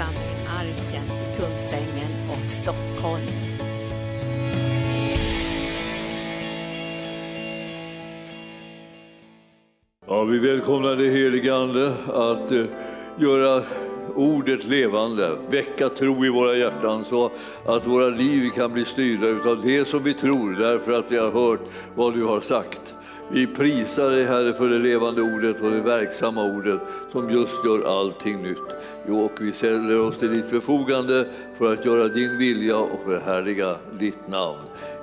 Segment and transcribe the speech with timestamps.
[0.00, 3.26] församling Arken i Kungsängen och Stockholm.
[10.06, 12.66] Ja, vi välkomnar det helige Ande att uh,
[13.18, 13.62] göra
[14.14, 17.30] ordet levande, väcka tro i våra hjärtan så
[17.66, 21.30] att våra liv kan bli styrda av det som vi tror därför att vi har
[21.30, 21.60] hört
[21.94, 22.94] vad du har sagt.
[23.32, 26.80] Vi prisar dig Herre för det levande ordet och det verksamma ordet
[27.12, 28.58] som just gör allting nytt.
[29.08, 31.26] Och vi ställer oss till ditt förfogande
[31.58, 34.58] för att göra din vilja och förhärliga ditt namn.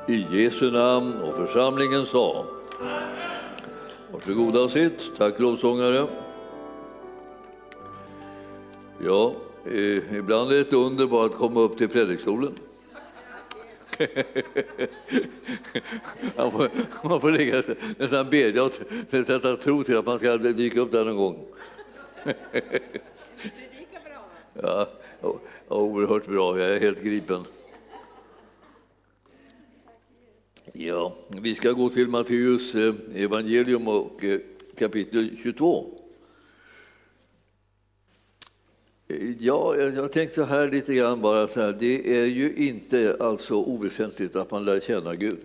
[0.07, 2.45] I Jesu namn och församlingen sa.
[4.11, 5.11] Varsågoda och sitt.
[5.17, 6.07] Tack lovsångare.
[9.05, 9.33] Ja,
[9.65, 12.53] eh, ibland är det ett under bara att komma upp till predikstolen.
[16.35, 16.69] man, får,
[17.07, 17.63] man får ligga,
[17.97, 18.73] nästan bedja och
[19.09, 21.45] sätta tro till att man ska dyka upp där någon gång.
[24.53, 24.89] ja,
[25.67, 27.43] oerhört bra, jag är helt gripen.
[30.73, 34.39] Ja, vi ska gå till Matteus eh, evangelium och eh,
[34.77, 35.96] kapitel 22.
[39.39, 41.75] Ja, jag tänkte så här lite grann bara så här.
[41.79, 45.37] Det är ju inte alltså oväsentligt att man lär känna Gud.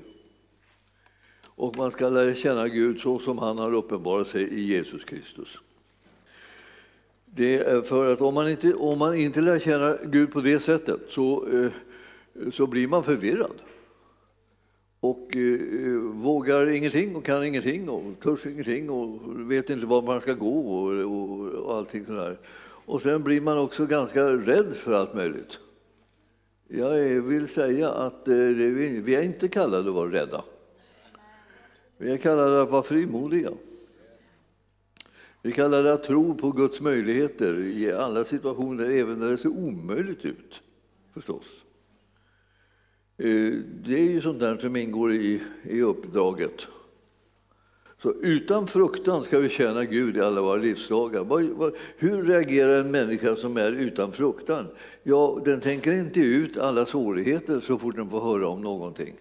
[1.44, 5.58] Och man ska lära känna Gud så som han har uppenbarat sig i Jesus Kristus.
[7.24, 10.60] Det är för att om man inte, om man inte lär känna Gud på det
[10.60, 11.70] sättet så, eh,
[12.52, 13.62] så blir man förvirrad.
[15.00, 20.20] Och eh, vågar ingenting och kan ingenting och törs ingenting och vet inte var man
[20.20, 22.38] ska gå och, och, och allting sådär.
[22.84, 25.58] Och sen blir man också ganska rädd för allt möjligt.
[26.68, 30.44] Jag vill säga att eh, vi är inte kallade att vara rädda.
[31.96, 33.50] Vi är kallade att vara frimodiga.
[35.42, 39.48] Vi är kallade att tro på Guds möjligheter i alla situationer, även när det ser
[39.48, 40.62] omöjligt ut,
[41.14, 41.46] förstås.
[43.18, 43.52] Eh,
[43.84, 46.68] det är ju sånt där som ingår i, i uppdraget.
[48.02, 51.24] Så utan fruktan ska vi tjäna Gud i alla våra livsdagar.
[51.96, 54.66] Hur reagerar en människa som är utan fruktan?
[55.02, 59.14] Ja, den tänker inte ut alla svårigheter så fort den får höra om någonting.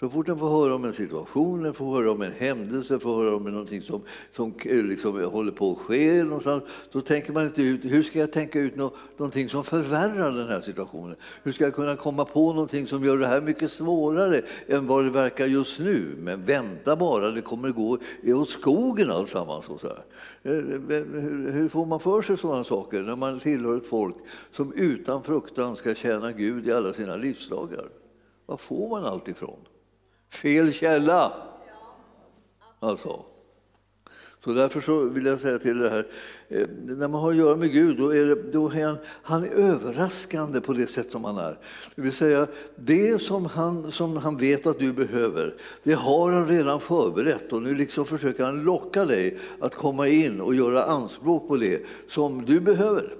[0.00, 3.36] Så fort den får höra om en situation, får höra om en händelse, får höra
[3.36, 4.02] om någonting som,
[4.32, 6.62] som eh, liksom eh, håller på att ske någonstans,
[6.92, 8.76] då tänker man inte ut hur ska jag tänka ut
[9.16, 11.16] någonting som förvärrar den här situationen.
[11.42, 15.04] Hur ska jag kunna komma på någonting som gör det här mycket svårare än vad
[15.04, 16.14] det verkar just nu?
[16.18, 19.68] Men vänta bara, det kommer gå åt skogen alltsammans.
[19.68, 20.04] Och så här.
[20.42, 20.62] Eh,
[21.52, 24.16] hur får man för sig sådana saker när man tillhör ett folk
[24.52, 27.88] som utan fruktan ska tjäna Gud i alla sina livsdagar?
[28.46, 29.58] Var får man allt ifrån?
[30.30, 31.32] Fel källa.
[32.80, 33.24] Alltså.
[34.44, 36.06] Så därför så vill jag säga till det här,
[36.48, 39.44] eh, när man har att göra med Gud, då är, det, då är han, han
[39.44, 41.58] är överraskande på det sätt som han är.
[41.94, 42.46] Det vill säga,
[42.76, 47.62] det som han, som han vet att du behöver, det har han redan förberett och
[47.62, 52.44] nu liksom försöker han locka dig att komma in och göra anspråk på det som
[52.44, 53.14] du behöver.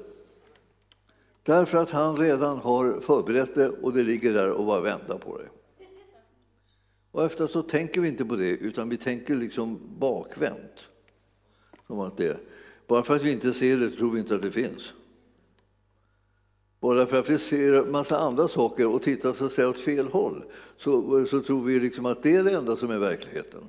[1.42, 5.38] Därför att han redan har förberett det och det ligger där och bara väntar på
[5.38, 5.46] dig.
[7.12, 10.88] Och efter så tänker vi inte på det, utan vi tänker liksom bakvänt.
[11.86, 12.36] Som att det,
[12.86, 14.92] bara för att vi inte ser det tror vi inte att det finns.
[16.80, 19.80] Bara för att vi ser en massa andra saker och tittar så att säga, åt
[19.80, 20.44] fel håll
[20.76, 23.60] så, så tror vi liksom att det är det enda som är verkligheten.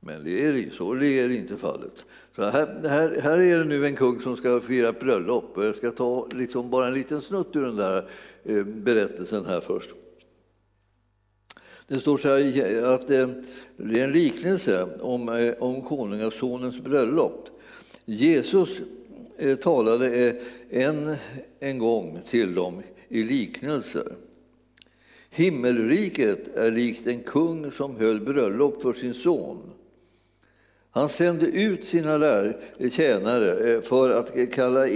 [0.00, 2.04] Men det är, så det är inte fallet.
[2.36, 5.76] Så här, här, här är det nu en kung som ska fira bröllop och jag
[5.76, 8.08] ska ta liksom bara en liten snutt ur den där
[8.44, 9.90] eh, berättelsen här först.
[11.86, 13.28] Det står så här att eh,
[13.76, 17.48] det är en liknelse om, eh, om konungasonens bröllop.
[18.04, 18.68] Jesus
[19.38, 20.36] eh, talade
[20.70, 21.16] en,
[21.60, 24.12] en gång till dem i liknelser.
[25.30, 29.58] Himmelriket är likt en kung som höll bröllop för sin son.
[30.90, 34.86] Han sände ut sina lär, tjänare för att kalla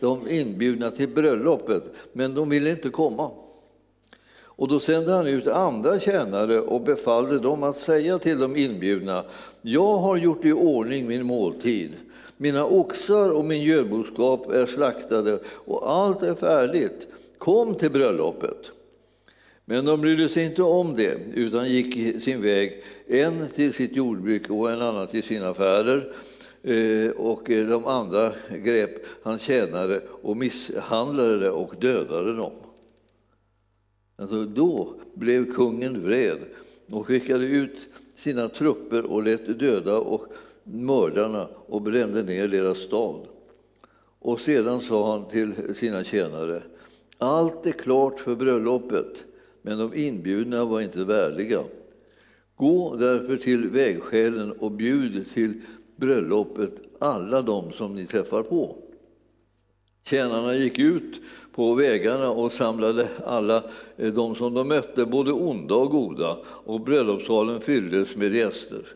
[0.00, 1.82] de inbjudna till bröllopet,
[2.12, 3.30] men de ville inte komma.
[4.58, 9.24] Och då sände han ut andra tjänare och befallde dem att säga till de inbjudna,
[9.62, 11.90] jag har gjort i ordning min måltid.
[12.36, 17.06] Mina oxar och min gödboskap är slaktade och allt är färdigt.
[17.38, 18.70] Kom till bröllopet.
[19.64, 24.50] Men de brydde sig inte om det, utan gick sin väg, en till sitt jordbruk
[24.50, 26.12] och en annan till sina affärer.
[26.62, 28.32] Eh, och eh, de andra
[28.64, 28.90] grep
[29.22, 32.52] hans tjänare och misshandlade och dödade dem.
[34.20, 36.38] Alltså då blev kungen vred
[36.90, 40.26] och skickade ut sina trupper och lät döda och
[40.64, 43.20] mördarna och brände ner deras stad.
[44.18, 46.62] Och sedan sa han till sina tjänare,
[47.18, 49.24] allt är klart för bröllopet,
[49.62, 51.60] men de inbjudna var inte värdiga.
[52.56, 55.60] Gå därför till vägskälen och bjud till
[55.96, 58.76] bröllopet alla de som ni träffar på.
[60.04, 61.20] Tjänarna gick ut
[61.52, 63.62] på vägarna och samlade alla
[63.96, 68.86] eh, de som de mötte, både onda och goda, och bröllopssalen fylldes med gäster.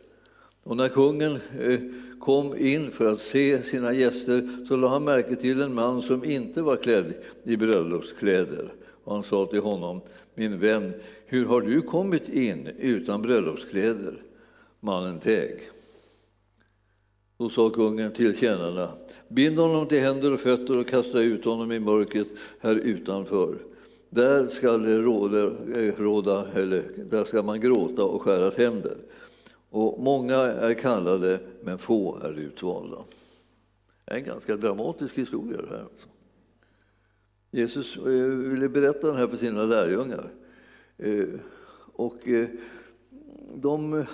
[0.62, 1.80] Och när kungen eh,
[2.20, 6.24] kom in för att se sina gäster så lade han märke till en man som
[6.24, 7.14] inte var klädd
[7.44, 8.72] i bröllopskläder.
[9.04, 10.00] Och han sa till honom,
[10.34, 10.94] min vän,
[11.26, 14.22] hur har du kommit in utan bröllopskläder?
[14.80, 15.71] Mannen teg.
[17.36, 18.88] Då sa kungen till tjänarna,
[19.28, 22.28] bind honom till händer och fötter och kasta ut honom i mörkret
[22.60, 23.54] här utanför.
[24.10, 25.42] Där ska, det råda,
[25.80, 28.96] eh, råda, eller där ska man gråta och skära tänder.
[29.70, 32.98] Och många är kallade, men få är utvalda.
[34.04, 35.82] Det är en ganska dramatisk historia det här.
[35.82, 36.08] Alltså.
[37.50, 38.02] Jesus eh,
[38.50, 40.30] ville berätta den här för sina lärjungar.
[40.98, 41.28] Eh,
[41.92, 42.18] och
[43.54, 44.04] de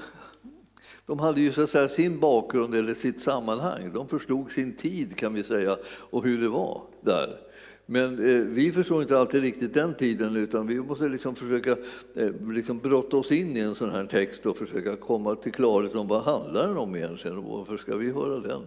[1.09, 3.91] de hade ju så att säga sin bakgrund eller sitt sammanhang.
[3.95, 7.41] De förstod sin tid kan vi säga och hur det var där.
[7.87, 11.71] Men eh, vi förstår inte alltid riktigt den tiden utan vi måste liksom försöka
[12.15, 15.95] eh, liksom brotta oss in i en sån här text och försöka komma till klarhet
[15.95, 18.63] om vad handlar den om egentligen och varför ska vi höra den?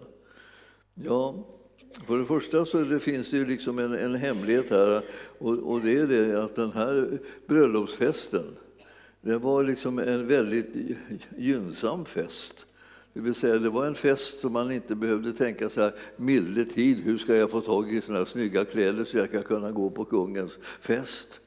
[0.94, 1.34] Ja,
[2.06, 5.02] för det första så det finns det ju liksom en, en hemlighet här
[5.38, 8.44] och, och det är det att den här bröllopsfesten
[9.22, 10.68] det var liksom en väldigt
[11.36, 12.66] gynnsam fest.
[13.12, 16.64] Det vill säga, det var en fest som man inte behövde tänka så här, milde
[16.64, 19.70] tid, hur ska jag få tag i såna här snygga kläder så jag ska kunna
[19.70, 21.40] gå på kungens fest?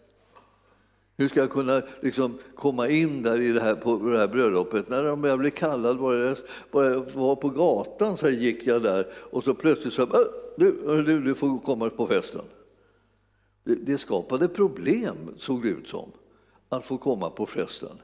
[1.17, 4.89] Hur ska jag kunna liksom komma in där i det här, på det här bröllopet?
[4.89, 6.37] När jag blev kallad, bara jag,
[6.71, 10.09] bara jag var på gatan så gick jag där och så plötsligt så äh,
[10.57, 12.41] du, du, du får komma på festen.
[13.63, 16.11] Det, det skapade problem, såg det ut som
[16.77, 17.97] att få komma på festen.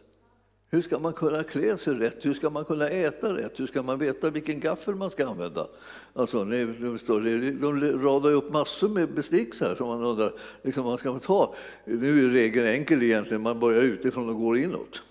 [0.74, 2.26] Hur ska man kunna klä sig rätt?
[2.26, 3.60] Hur ska man kunna äta rätt?
[3.60, 5.68] Hur ska man veta vilken gaffel man ska använda?
[6.14, 10.32] Alltså, de radar upp massor med bestick här som man undrar
[10.62, 11.56] liksom, vad ska man ta?
[11.86, 15.02] Nu är regeln enkel egentligen, man börjar utifrån och går inåt.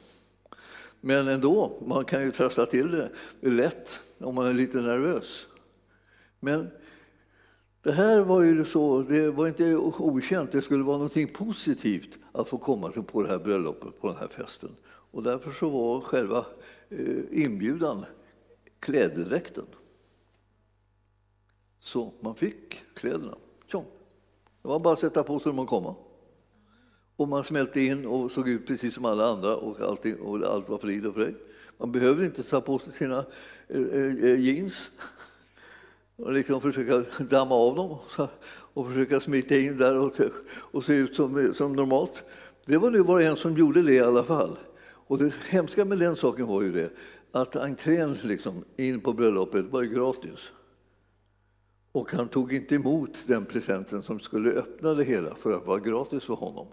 [1.01, 3.11] Men ändå, man kan ju trassla till det
[3.51, 5.47] lätt om man är lite nervös.
[6.41, 6.71] Men
[7.82, 12.49] det här var ju så, det var inte okänt, det skulle vara något positivt att
[12.49, 14.77] få komma på det här bröllopet, på den här festen.
[14.87, 16.47] Och därför så var själva
[16.88, 18.05] eh, inbjudan
[18.81, 19.67] klädedräkten.
[21.81, 23.35] Så man fick kläderna.
[23.71, 23.85] Så.
[24.62, 25.94] Det var bara att sätta på sig dem och komma.
[27.17, 30.69] Och man smälte in och såg ut precis som alla andra och, allting, och allt
[30.69, 31.35] var frid och fröjd.
[31.79, 33.25] Man behövde inte ta på sig sina
[33.69, 34.91] eh, eh, jeans
[36.22, 37.99] och liksom försöka damma av dem
[38.75, 40.12] och försöka smita in där och,
[40.50, 42.25] och se ut som, som normalt.
[42.67, 44.58] Det var nu bara en som gjorde det i alla fall.
[44.82, 46.90] Och det hemska med den saken var ju det
[47.32, 50.52] att entrén liksom in på bröllopet var gratis.
[51.93, 55.78] Och han tog inte emot den presenten som skulle öppna det hela för att vara
[55.78, 56.66] gratis för honom.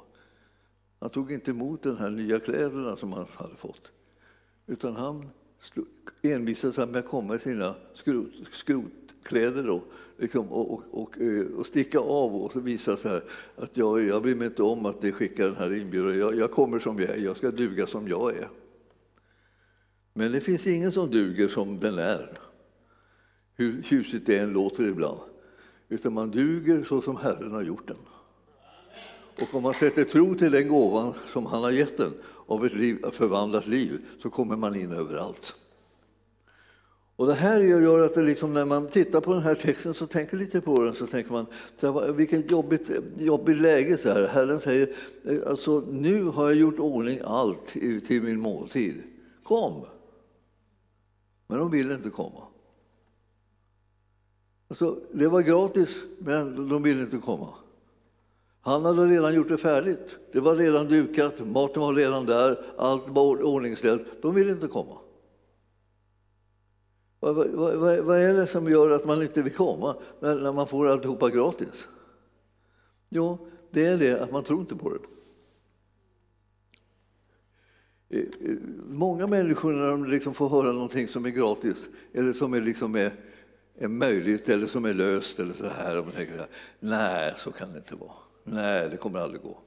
[1.00, 3.91] Han tog inte emot de här nya kläderna som han hade fått.
[4.67, 5.29] Utan han
[6.21, 9.81] envisades med att komma i sina skrot, skrot kläder då,
[10.18, 13.24] liksom, och, och, och, eh, och, sticka av och så visa så här
[13.55, 16.51] att jag, jag bryr mig inte om att ni skickar den här inbjudan, jag, jag
[16.51, 18.50] kommer som jag är, jag ska duga som jag är.
[20.13, 22.39] Men det finns ingen som duger som den är,
[23.55, 25.19] hur tjusigt det än låter ibland.
[25.89, 27.98] Utan man duger så som Herren har gjort den.
[29.41, 32.13] Och om man sätter tro till den gåvan som han har gett den
[32.46, 35.55] av ett liv, förvandlat liv så kommer man in överallt.
[37.17, 40.07] Och det här gör att det liksom, när man tittar på den här texten så
[40.07, 41.45] tänker lite på den så tänker man
[41.75, 43.97] så vilket jobbigt, jobbigt läge.
[43.97, 44.27] Så här.
[44.27, 44.89] Herren säger
[45.25, 47.67] eh, alltså, nu har jag gjort ordning allt
[48.07, 49.03] till min måltid.
[49.43, 49.86] Kom!
[51.47, 52.41] Men de vill inte komma.
[54.67, 57.53] Alltså, det var gratis, men de ville inte komma.
[58.62, 60.17] Han hade redan gjort det färdigt.
[60.31, 64.21] Det var redan dukat, maten var redan där, allt var ordningställt.
[64.21, 64.97] De ville inte komma.
[67.34, 70.67] Vad, vad, vad, är det som gör att man inte vill komma när, när man
[70.67, 71.88] får alltihopa gratis?
[73.10, 75.00] Jo, det är det att man tror inte på det.
[78.10, 78.55] Eh, eh,
[78.88, 82.96] många människor när de liksom får höra någonting som är gratis eller som är, liksom
[82.96, 83.12] är,
[83.75, 86.48] är möjligt eller som är löst eller så här, och man tänker
[86.79, 88.12] nej, så kan det inte vara.
[88.43, 89.57] Nej, det kommer aldrig gå.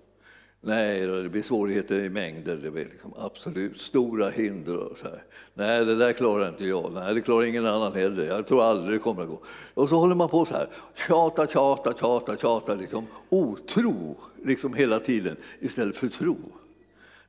[0.62, 2.56] Nej, det blir svårigheter i mängder.
[2.56, 4.76] Det blir liksom absolut stora hinder.
[4.76, 5.24] Och så här.
[5.54, 6.92] Nej, det där klarar inte jag.
[6.92, 8.26] Nej, det klarar ingen annan heller.
[8.26, 9.40] Jag tror aldrig det kommer att gå.
[9.74, 10.68] Och så håller man på så här.
[10.94, 12.74] Tjata, tjata, tjata, tjata.
[12.74, 13.06] Liksom.
[13.28, 16.36] Otro liksom hela tiden istället för tro.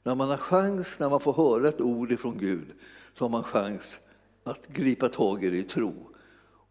[0.03, 2.67] När man har chans, när man får höra ett ord ifrån Gud,
[3.17, 3.99] så har man chans
[4.43, 5.93] att gripa tag i det i tro.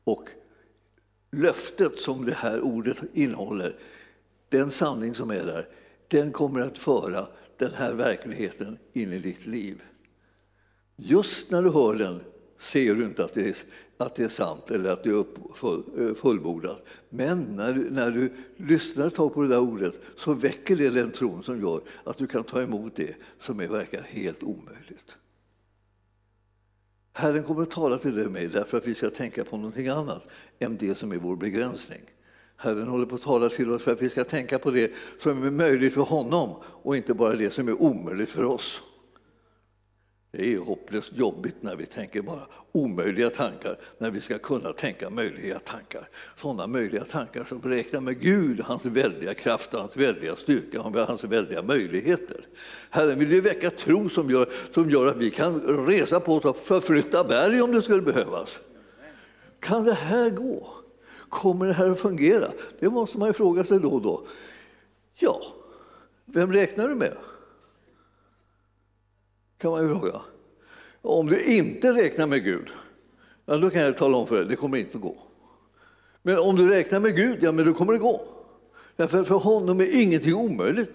[0.05, 0.29] Och
[1.33, 3.76] löftet som det här ordet innehåller,
[4.49, 5.69] den sanning som är där,
[6.11, 7.26] den kommer att föra
[7.57, 9.83] den här verkligheten in i ditt liv.
[10.97, 12.21] Just när du hör den
[12.59, 13.57] ser du inte att det är,
[13.97, 15.25] att det är sant eller att det är
[15.55, 16.85] full, eh, fullbordat.
[17.09, 20.90] Men när du, när du lyssnar ett tag på det där ordet så väcker det
[20.90, 25.17] den tron som gör att du kan ta emot det som är, verkar helt omöjligt.
[27.12, 29.88] Herren kommer att tala till dig och mig därför att vi ska tänka på någonting
[29.88, 30.26] annat
[30.59, 32.00] än det som är vår begränsning.
[32.62, 35.43] Herren håller på att tala till oss för att vi ska tänka på det som
[35.43, 38.83] är möjligt för honom och inte bara det som är omöjligt för oss.
[40.33, 45.11] Det är hopplöst jobbigt när vi tänker bara omöjliga tankar, när vi ska kunna tänka
[45.11, 46.09] möjliga tankar.
[46.40, 51.62] Sådana möjliga tankar som räknar med Gud, hans väldiga kraft, hans väldiga styrka hans väldiga
[51.62, 52.47] möjligheter.
[52.90, 56.45] Herren vill ju väcka tro som gör, som gör att vi kan resa på oss
[56.45, 58.59] och förflytta berg om det skulle behövas.
[59.61, 60.80] Kan det här gå?
[61.31, 62.49] Kommer det här att fungera?
[62.79, 64.27] Det måste man ju fråga sig då och då.
[65.15, 65.43] Ja,
[66.25, 67.17] vem räknar du med?
[69.61, 70.21] kan man ju fråga.
[71.03, 72.69] Om du inte räknar med Gud,
[73.47, 75.17] ja, då kan jag tala om för dig, det kommer inte att gå.
[76.23, 78.27] Men om du räknar med Gud, ja men då kommer det gå.
[78.97, 80.95] Därför för honom är ingenting omöjligt.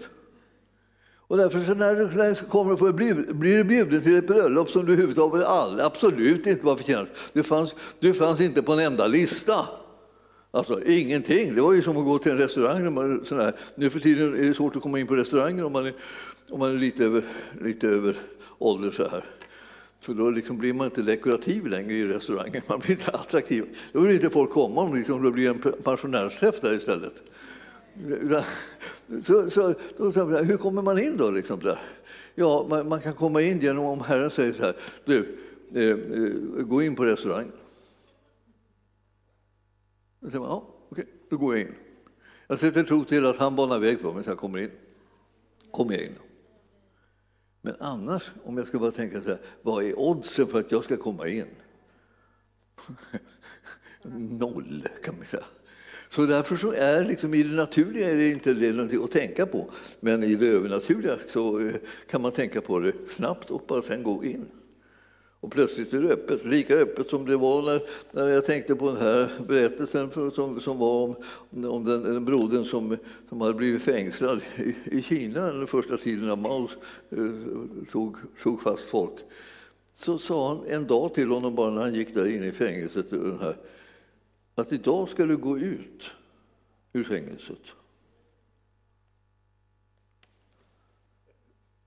[1.27, 4.27] Och därför så när du, när du kommer för bli, blir du bjuden till ett
[4.27, 7.09] bröllop som du överhuvudtaget aldrig, absolut inte var förtjänt.
[7.33, 9.65] Du fanns, du fanns inte på en enda lista.
[10.55, 11.55] Alltså ingenting.
[11.55, 12.93] Det var ju som att gå till en restaurang.
[12.93, 15.85] Man, sån Nu för tiden är det svårt att komma in på restauranger om man
[15.85, 15.93] är,
[16.49, 17.23] om man är lite, över,
[17.61, 18.17] lite över
[18.57, 19.23] ålder så här.
[19.99, 23.65] För då liksom blir man inte dekorativ längre i restaurangen, man blir inte attraktiv.
[23.91, 27.13] Då vill inte folk komma om liksom det blir en pensionärsträff där istället.
[29.23, 31.29] Så, så, då, hur kommer man in då?
[31.31, 31.81] Liksom där?
[32.35, 34.73] Ja, man, man, kan komma in genom om Herren säger så här,
[35.05, 35.37] du,
[35.75, 37.51] eh, eh, gå in på restaurangen.
[40.25, 41.75] Då säger man, ja, okej, då går jag in.
[42.47, 44.71] Jag sätter tro till att han banar väg för mig så jag kommer in.
[45.71, 46.15] Kommer jag in.
[47.61, 50.83] Men annars, om jag ska bara tänka så här, vad är oddsen för att jag
[50.83, 51.45] ska komma in?
[54.39, 55.43] Noll, kan man säga.
[56.09, 59.45] Så därför så är liksom, i det naturliga är det inte det någonting att tänka
[59.45, 59.71] på.
[59.99, 61.75] Men i det övernaturliga så eh,
[62.09, 64.45] kan man tänka på det snabbt och bara sen gå in.
[65.39, 68.87] Och plötsligt är det öppet, lika öppet som det var när, när jag tänkte på
[68.87, 71.15] den här berättelsen för, som, som var om,
[71.65, 72.97] om den, den brodern som,
[73.29, 76.69] som hade blivit fängslad i, i Kina den första tiden när Mao
[77.09, 79.13] eh, tog, tog fast folk.
[79.95, 83.09] Så sa han en dag till honom bara när han gick där inne i fängelset
[83.09, 83.57] den här,
[84.55, 86.03] att idag ska du gå ut
[86.93, 87.61] ur fängelset.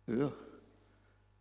[0.04, 0.30] Ja.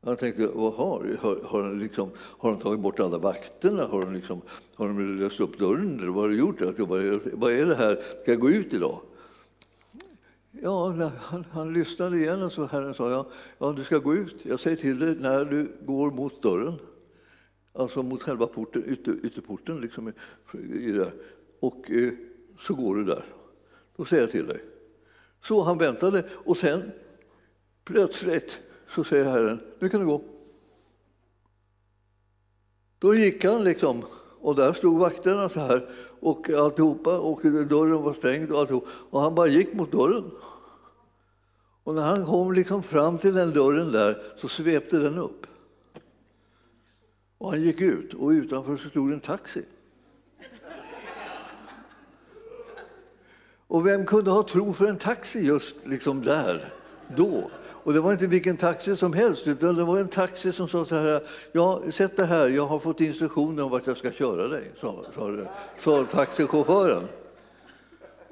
[0.08, 3.86] Han tänkte, vad har, har, har, de liksom, har de tagit bort alla vakterna?
[3.86, 4.42] Har de, liksom,
[4.76, 6.00] har de löst upp dörren?
[6.00, 6.62] Eller vad har de gjort?
[6.62, 7.96] Alltså, jag bara, vad är det här?
[8.22, 9.02] Ska jag gå ut idag?
[10.52, 14.36] Ja, han, han lyssnade igen och så Herren sa, ja, ja, du ska gå ut.
[14.44, 16.80] Jag säger till dig när du går mot dörren,
[17.74, 20.14] alltså mot själva porten, ytter, ytterporten, liksom,
[20.80, 21.12] i det,
[21.60, 22.12] och eh,
[22.60, 23.26] så går du där.
[23.96, 24.64] Då säger jag till dig.
[25.44, 26.92] Så han väntade och sen
[27.84, 30.22] plötsligt så säger Herren, nu kan du gå.
[33.00, 34.06] Då gick han liksom,
[34.42, 35.90] och där stod vakterna så här
[36.20, 38.88] och alltihopa och dörren var stängd och alltihop.
[39.10, 40.32] Och han bara gick mot dörren.
[41.84, 45.48] Och när han kom liksom fram till den dörren där så svepte den upp.
[47.38, 49.66] Och han gick ut och utanför så stod en taxi.
[53.68, 56.74] Och vem kunde ha tro för en taxi just liksom där,
[57.16, 57.52] då?
[57.88, 60.86] Och det var inte vilken taxi som helst, utan det var en taxi som sa
[60.86, 64.48] så här, ja, sätt dig här, jag har fått instruktioner om vart jag ska köra
[64.48, 65.38] dig, sa, sa,
[65.84, 67.04] sa taxichauffören.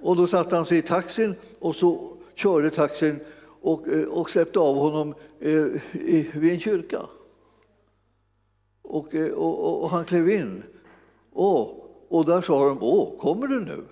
[0.02, 3.20] Och då satte han sig i taxin och så körde taxin
[3.62, 5.66] och, eh, och släppte av honom eh,
[6.34, 6.98] vid en kyrka.
[6.98, 7.02] Eh,
[8.84, 10.64] och, och, och han klev in.
[11.34, 13.84] Och, och där sa de, åh, kommer du nu?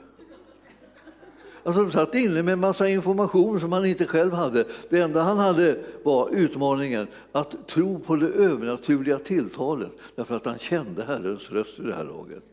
[1.63, 4.65] Alltså, de satt inne med en massa information som han inte själv hade.
[4.89, 10.59] Det enda han hade var utmaningen att tro på det övernaturliga tilltalet därför att han
[10.59, 12.43] kände Herrens röst i det här laget.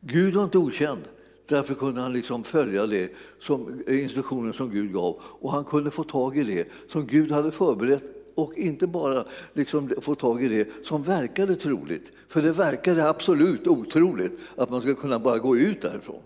[0.00, 1.00] Gud var inte okänd.
[1.48, 5.90] Därför kunde han liksom följa det som eh, instruktionen som Gud gav och han kunde
[5.90, 8.02] få tag i det som Gud hade förberett
[8.34, 12.12] och inte bara liksom få tag i det som verkade troligt.
[12.28, 16.22] För det verkade absolut otroligt att man skulle kunna bara gå ut därifrån.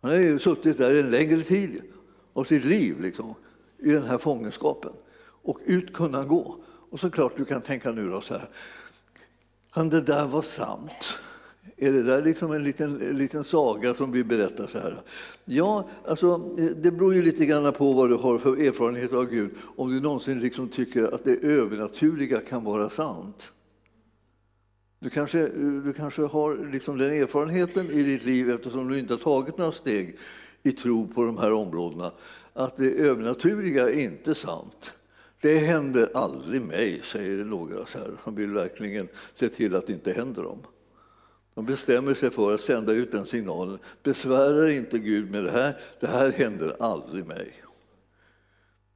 [0.00, 1.82] Han har ju suttit där en längre tid
[2.32, 3.34] av sitt liv liksom,
[3.78, 4.92] i den här fångenskapen.
[5.42, 6.56] Och ut kunde han gå.
[6.90, 8.48] Och så klart du kan tänka nu då så här.
[9.72, 11.20] Kan det där vara sant?
[11.76, 15.02] Är det där liksom en liten, en liten saga som vi berättar så här?
[15.44, 19.50] Ja, alltså, det beror ju lite grann på vad du har för erfarenhet av Gud.
[19.76, 23.52] Om du någonsin liksom tycker att det övernaturliga kan vara sant.
[24.98, 25.48] Du kanske,
[25.84, 29.72] du kanske har liksom den erfarenheten i ditt liv eftersom du inte har tagit några
[29.72, 30.16] steg
[30.62, 32.12] i tro på de här områdena,
[32.52, 34.92] att det övernaturliga är inte sant.
[35.40, 39.92] Det händer aldrig mig, säger några så här, som vill verkligen se till att det
[39.92, 40.58] inte händer dem.
[41.54, 43.78] De bestämmer sig för att sända ut den signalen.
[44.02, 47.52] Besvärar inte Gud med det här, det här händer aldrig mig.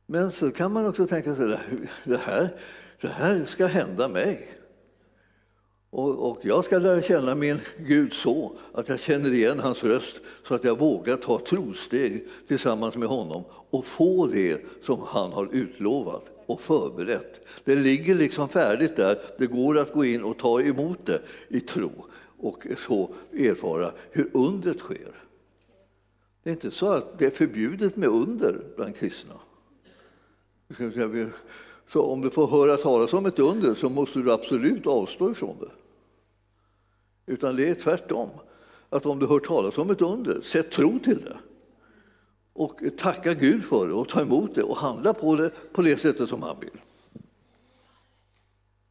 [0.07, 1.59] Men så kan man också tänka sig
[2.04, 2.49] det här,
[3.00, 4.60] det här ska hända mig.
[5.90, 10.16] Och, och, jag ska lära känna min Gud så att jag känner igen hans röst
[10.49, 15.49] så att jag vågar ta trosteg tillsammans med honom och få det som han har
[15.52, 17.47] utlovat och förberett.
[17.64, 19.18] Det ligger liksom färdigt där.
[19.38, 21.90] Det går att gå in och ta emot det i tro
[22.38, 25.14] och så erfara hur undret sker.
[26.42, 29.35] Det är inte så att det är förbjudet med under bland kristna.
[31.92, 35.56] Så om du får höra talas om ett under så måste du absolut avstå ifrån
[35.61, 35.70] det.
[37.30, 38.30] Utan det är tvärtom.
[38.88, 41.37] Att om du hör talas om ett under, sätt tro till det.
[42.52, 45.96] Och tacka Gud för det och ta emot det och handla på det på det
[45.96, 46.80] sättet som han vill.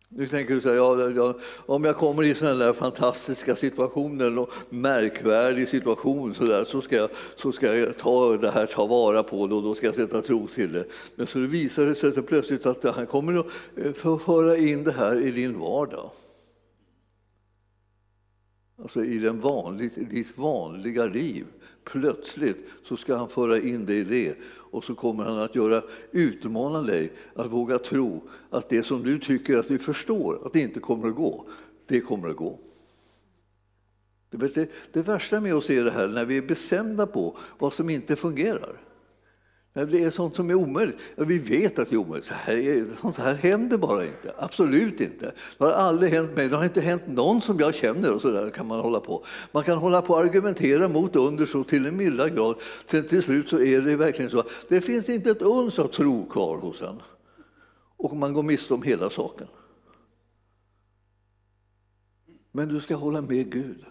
[0.10, 1.34] Nu tänker du så här, ja, ja,
[1.66, 6.96] om jag kommer i sådana där fantastiska situationer, och märkvärdig situation så, där, så, ska
[6.96, 9.96] jag, så ska jag ta det här, ta vara på det och då ska jag
[9.96, 10.86] sätta tro till det.
[11.16, 15.22] Men så visar det sig plötsligt att han kommer att eh, föra in det här
[15.22, 16.10] i din vardag.
[18.82, 21.46] Alltså i den vanligt, ditt vanliga liv.
[21.84, 25.84] Plötsligt så ska han föra in dig i det och så kommer han att göra,
[26.12, 30.60] utmana dig att våga tro att det som du tycker att du förstår att det
[30.60, 31.46] inte kommer att gå,
[31.86, 32.60] det kommer att gå.
[34.30, 37.90] Det, det värsta med oss är det här när vi är bestämda på vad som
[37.90, 38.89] inte fungerar.
[39.74, 40.98] Det är sånt som är omöjligt.
[41.16, 42.28] Vi vet att det är omöjligt.
[42.28, 44.34] Så här, sånt här händer bara inte.
[44.38, 45.34] Absolut inte.
[45.58, 46.50] Det har aldrig hänt mig.
[46.50, 48.16] Det har inte hänt någon som jag känner.
[48.16, 51.46] och så där kan Man hålla på Man kan hålla på och argumentera mot under
[51.46, 52.62] så till en milda grad.
[52.86, 55.88] Sen till slut så är det verkligen så att det finns inte ett uns av
[55.88, 57.02] tro kvar hos en.
[57.98, 59.48] Och man går miste om hela saken.
[62.52, 63.86] Men du ska hålla med Gud.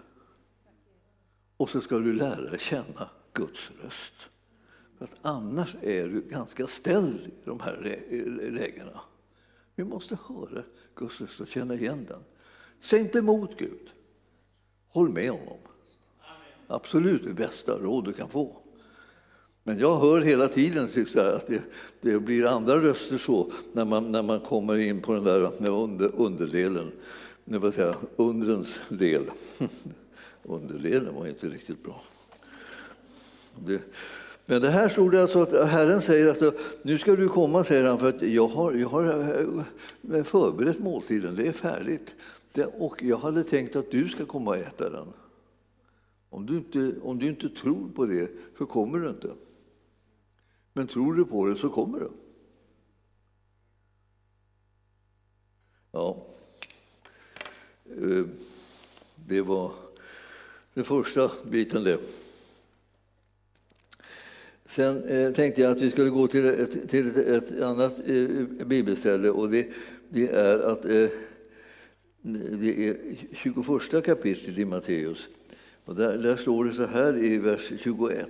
[1.56, 4.14] Och så ska du lära känna Guds röst.
[4.98, 7.98] För att annars är du ganska ställd i de här
[8.50, 9.00] lägena.
[9.74, 10.62] Vi måste höra
[10.94, 12.20] Guds röst och känna igen den.
[12.80, 13.90] Säg inte emot Gud.
[14.88, 15.58] Håll med honom.
[16.66, 18.56] Absolut det bästa råd du kan få.
[19.62, 20.84] Men jag hör hela tiden
[21.16, 21.62] att det,
[22.00, 26.14] det, blir andra röster så när man, när man kommer in på den där under,
[26.14, 26.92] underdelen.
[27.44, 29.30] Det vill säga undrens del.
[30.42, 32.02] Underdelen var inte riktigt bra.
[33.66, 33.82] Det,
[34.50, 37.88] men det här stod det alltså att Herren säger att nu ska du komma, säger
[37.88, 39.04] han, för att jag har, jag har
[40.12, 42.14] eh, förberett måltiden, det är färdigt.
[42.78, 45.06] och jag hade tänkt att du ska komma och äta den.
[46.30, 49.30] Om du, inte, om du inte tror på det så kommer du inte.
[50.72, 52.10] Men tror du på det så kommer du.
[55.92, 56.26] Ja,
[57.84, 58.24] eh,
[59.14, 59.72] det var
[60.74, 62.27] den första biten det.
[64.68, 68.66] Sen eh, tänkte jag att vi skulle gå till ett, till ett, ett annat eh,
[68.66, 69.68] bibelställe och det,
[70.08, 71.08] det är att eh,
[72.60, 72.96] det är
[73.32, 75.28] 21 kapitlet i Matteus.
[75.84, 78.28] Och där, där står det så här i vers 21.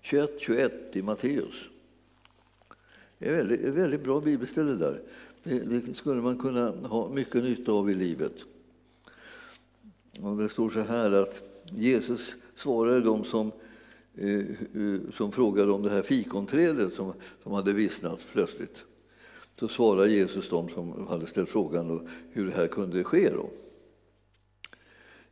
[0.00, 1.68] 21, 21 i Matteus.
[3.18, 5.02] Det är ett väldigt, ett väldigt bra bibelställe där.
[5.42, 8.34] Det, det, skulle man kunna ha mycket nytta av i livet.
[10.20, 13.52] Och det står så här att Jesus svarade dem som
[14.18, 14.44] Eh,
[15.16, 18.84] som frågade om det här fikonträdet som, som hade vissnat plötsligt.
[19.60, 23.30] Så svarade Jesus dem som hade ställt frågan hur det här kunde ske.
[23.30, 23.50] Då.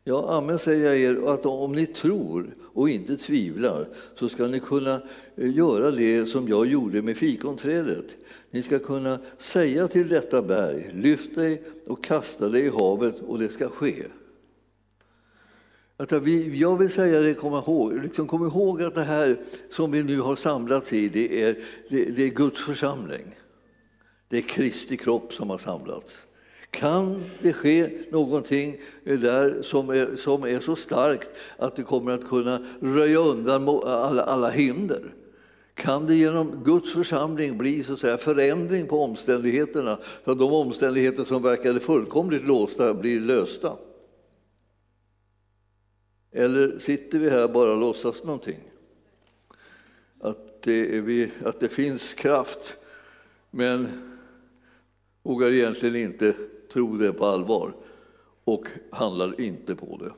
[0.05, 4.61] Ja, amen säger jag er, att om ni tror och inte tvivlar så ska ni
[4.61, 5.03] kunna
[5.37, 8.07] eh, göra det som jag gjorde med fikonträdet.
[8.51, 13.38] Ni ska kunna säga till detta berg, lyft dig och kasta dig i havet och
[13.38, 14.03] det ska ske.
[16.03, 19.37] Att vi, jag vill säga det, kom ihåg, liksom kom ihåg att det här
[19.71, 21.57] som vi nu har samlats i, det är,
[21.91, 23.27] det, det är Guds församling.
[24.29, 26.27] Det är Kristi kropp som har samlats.
[26.71, 32.29] Kan det ske någonting där som är, som är så starkt att det kommer att
[32.29, 35.15] kunna röja undan alla, alla hinder?
[35.75, 40.53] Kan det genom Guds församling bli så att säga, förändring på omständigheterna så att de
[40.53, 43.77] omständigheter som verkade fullkomligt låsta blir lösta?
[46.33, 48.61] Eller sitter vi här bara och låtsas någonting?
[50.21, 52.77] Att det, vi, att det finns kraft,
[53.51, 53.88] men
[55.23, 56.35] vågar egentligen inte
[56.73, 57.73] tro det på allvar
[58.45, 60.12] och handlar inte på det.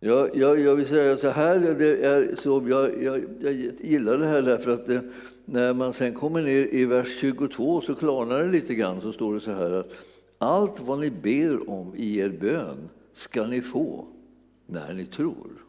[0.00, 4.26] Jag, jag, jag vill säga så här, det är så, jag, jag, jag gillar det
[4.26, 5.02] här därför att det,
[5.44, 9.00] när man sen kommer ner i vers 22 så klarnar det lite grann.
[9.00, 9.92] Så står det så här att
[10.38, 14.06] allt vad ni ber om i er bön ska ni få
[14.66, 15.64] när ni tror.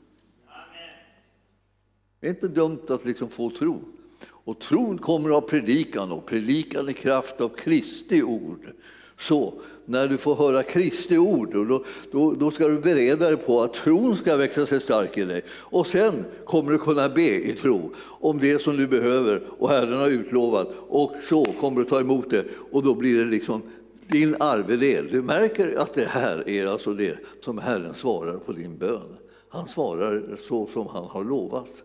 [2.20, 3.82] Det är inte dumt att liksom få tro.
[4.22, 8.72] Och tron kommer av predikan och predikan i kraft av Kristi ord.
[9.20, 9.54] Så
[9.86, 13.74] när du får höra Kristi ord, då, då, då ska du bereda dig på att
[13.74, 15.42] tron ska växa sig stark i dig.
[15.50, 19.98] Och sen kommer du kunna be i tro om det som du behöver och Herren
[19.98, 20.68] har utlovat.
[20.88, 23.62] Och så kommer du ta emot det och då blir det liksom
[24.10, 25.08] din arvedel.
[25.12, 29.18] Du märker att det här är alltså det som Herren svarar på din bön.
[29.50, 31.84] Han svarar så som han har lovat.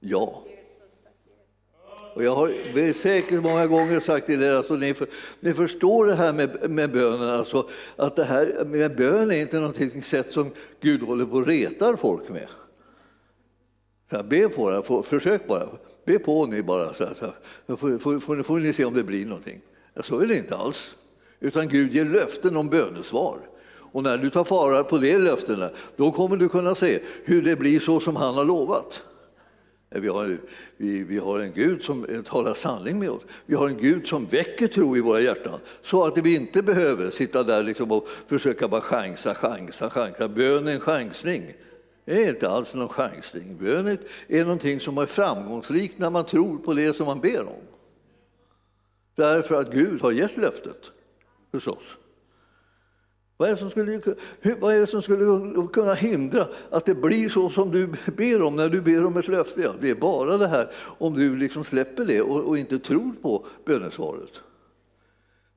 [0.00, 0.42] Ja.
[2.14, 5.08] Och jag har säkert många gånger sagt till er, alltså, ni, för,
[5.40, 9.60] ni förstår det här med, med bönen, alltså, att det här med bön är inte
[9.60, 10.50] något sätt som
[10.80, 12.48] Gud håller på och retar folk med.
[14.10, 15.68] Så här, be på det, för, försök bara,
[16.04, 18.94] be på ni bara, så här, så här, får, får, får, får ni se om
[18.94, 19.60] det blir någonting.
[20.04, 20.94] Så är det inte alls,
[21.40, 23.38] utan Gud ger löften om bönesvar.
[23.92, 27.56] Och när du tar fara på de löftena, då kommer du kunna se hur det
[27.56, 29.02] blir så som han har lovat.
[29.90, 30.38] Eh, vi har,
[30.76, 33.22] vi, vi har en Gud som eh, talar sanning med oss.
[33.46, 37.10] Vi har en Gud som väcker tro i våra hjärtan så att vi inte behöver
[37.10, 40.28] sitta där liksom och försöka bara chansa, chansa, chansa.
[40.28, 41.52] Bön är en chansning.
[42.04, 43.56] Det är inte alls någon chansning.
[43.60, 43.98] Bön
[44.28, 47.62] är någonting som är framgångsrikt när man tror på det som man ber om.
[49.14, 50.90] Därför att Gud har gett löftet,
[51.52, 51.82] förstås.
[53.36, 54.00] Vad är, det som skulle,
[54.60, 58.56] vad är det som skulle kunna hindra att det blir så som du ber om
[58.56, 59.60] när du ber om ett löfte?
[59.60, 63.12] Ja, det är bara det här om du liksom släpper det och, och inte tror
[63.22, 64.40] på bönesvaret.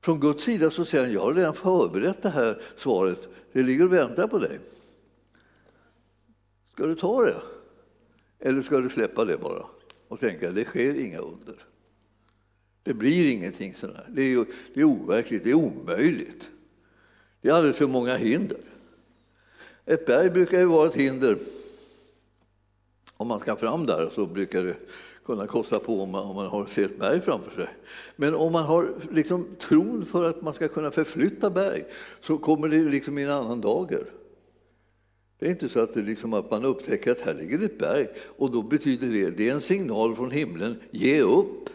[0.00, 3.84] Från Guds sida så säger han, jag har redan förberett det här svaret, det ligger
[3.84, 4.58] och väntar på dig.
[6.72, 7.42] Ska du ta det?
[8.38, 9.66] Eller ska du släppa det bara
[10.08, 11.66] och tänka, det sker inga under.
[12.84, 14.08] Det blir ingenting sådär.
[14.08, 16.50] Det är, det är overkligt, det är omöjligt.
[17.40, 18.58] Det är alldeles för många hinder.
[19.86, 21.38] Ett berg brukar ju vara ett hinder.
[23.16, 24.76] Om man ska fram där så brukar det
[25.24, 27.68] kunna kosta på om man, om man har ett berg framför sig.
[28.16, 31.84] Men om man har liksom tron för att man ska kunna förflytta berg
[32.20, 34.04] så kommer det liksom i en annan dager.
[35.38, 38.06] Det är inte så att, det liksom att man upptäcker att här ligger ett berg
[38.36, 41.70] och då betyder det, det är en signal från himlen, ge upp.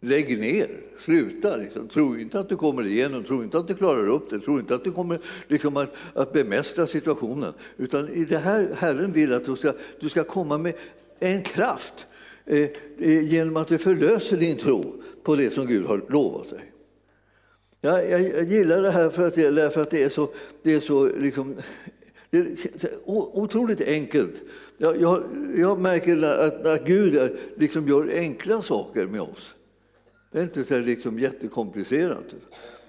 [0.00, 1.56] Lägg ner, sluta.
[1.56, 1.88] Liksom.
[1.88, 4.74] Tro inte att du kommer igenom, tro inte att du klarar upp det, tro inte
[4.74, 7.52] att du kommer liksom, att, att bemästra situationen.
[7.76, 10.74] Utan i det här Herren vill att du ska, du ska komma med
[11.18, 12.06] en kraft
[12.46, 16.72] eh, eh genom att du förlöser din tro på det som Gud har lovat dig.
[17.80, 20.28] Jag, jag, jag gillar det här för att det, för att det är så,
[20.62, 21.56] det är så liksom,
[22.30, 22.46] det är
[23.06, 24.42] otroligt enkelt.
[24.78, 25.22] Jag, jag,
[25.56, 29.54] jag märker att, att Gud liksom gör enkla saker med oss.
[30.36, 32.34] Det är inte så liksom jättekomplicerat.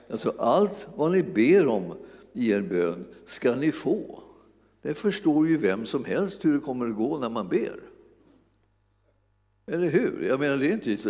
[0.10, 1.94] Alltså, allt vad ni ber om
[2.34, 4.24] i er bön ska ni få.
[4.82, 7.80] Det förstår ju vem som helst hur det kommer att gå när man ber.
[9.68, 10.26] Eller hur?
[10.30, 11.10] Jag menar, det är inte så...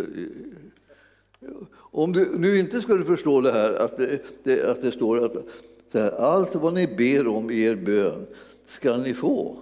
[1.74, 5.34] Om du nu inte skulle förstå det här, att det, det att det står att
[5.92, 8.26] här, allt vad ni ber om i er bön
[8.66, 9.58] ska ni få.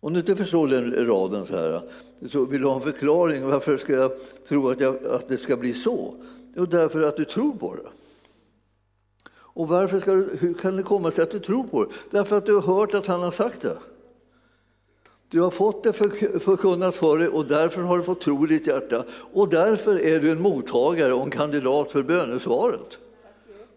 [0.00, 1.82] Om du inte förstår den raden så här,
[2.28, 3.46] så vill du ha en förklaring.
[3.46, 4.12] Varför ska jag
[4.48, 6.14] tro att, jag, att det ska bli så?
[6.56, 7.88] Jo, därför att du tror på det.
[9.32, 11.90] Och varför ska du, hur kan det komma sig att du tror på det?
[12.10, 13.76] Därför att du har hört att han har sagt det.
[15.28, 18.66] Du har fått det förkunnat för dig och därför har du fått tro i ditt
[18.66, 19.04] hjärta.
[19.32, 22.98] Och därför är du en mottagare och en kandidat för bönesvaret.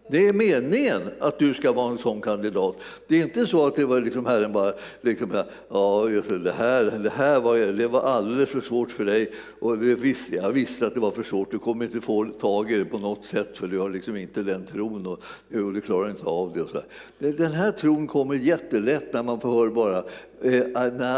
[0.08, 2.76] Det är meningen att du ska vara en sån kandidat.
[3.06, 6.84] Det är inte så att det var liksom Herren bara, liksom, ja, just det, här,
[6.84, 9.32] det här var, det var alldeles för svårt för dig.
[9.60, 12.72] Och det visste, jag visste att det var för svårt, du kommer inte få tag
[12.72, 15.22] i det på något sätt för du har liksom inte den tron och,
[15.64, 16.62] och du klarar inte av det.
[16.62, 16.80] Och så
[17.18, 20.04] Den här tron kommer jättelätt när man får höra bara
[20.42, 20.64] eh,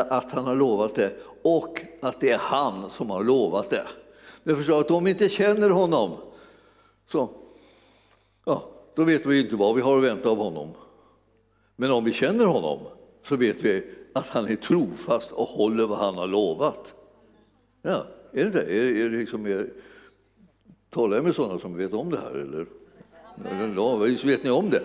[0.09, 3.83] att han har lovat det och att det är han som har lovat det.
[4.42, 6.11] Jag förstår att om vi inte känner honom
[7.12, 7.31] så,
[8.44, 10.70] ja, då vet vi inte vad vi har att vänta av honom.
[11.76, 12.78] Men om vi känner honom
[13.24, 16.94] så vet vi att han är trofast och håller vad han har lovat.
[17.82, 18.62] Ja, är det det?
[18.62, 19.66] Är, är det liksom, är,
[20.90, 22.35] talar jag med sådana som vet om det här?
[22.35, 22.66] Eller?
[23.76, 24.82] Ja, visst vet ni om det?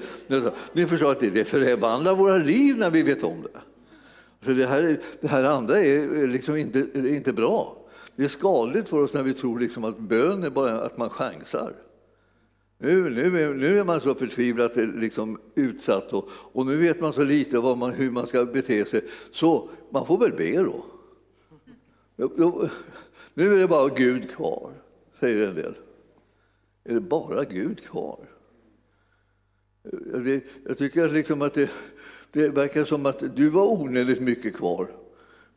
[0.73, 3.59] Ni förstår att det förvandlar våra liv när vi vet om det.
[4.45, 7.77] Så det, här, det här andra är liksom inte, är inte bra.
[8.15, 11.09] Det är skadligt för oss när vi tror liksom att bön är bara att man
[11.09, 11.73] chansar.
[12.83, 17.23] Nu, nu, nu är man så förtvivlat liksom utsatt och, och nu vet man så
[17.23, 20.85] lite vad man, hur man ska bete sig, så man får väl be då.
[23.33, 24.71] Nu är det bara Gud kvar,
[25.19, 25.75] säger en del.
[26.83, 28.19] Är det bara Gud kvar?
[30.65, 31.69] Jag tycker liksom att det,
[32.31, 34.87] det verkar som att du var onödigt mycket kvar.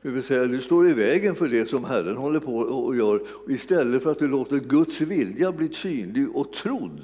[0.05, 3.23] Det vill säga, du står i vägen för det som Herren håller på och gör
[3.49, 7.03] istället för att du låter Guds vilja bli synlig och trodd.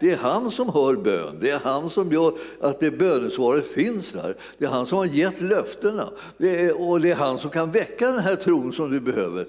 [0.00, 4.12] Det är han som hör bön, det är han som gör att det bönesvaret finns
[4.12, 4.36] där.
[4.58, 7.70] Det är han som har gett löftena det är, och det är han som kan
[7.70, 9.46] väcka den här tron som du behöver.